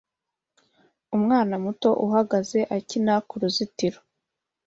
[1.15, 3.99] Umwana muto uhagaze akina kuruzitiro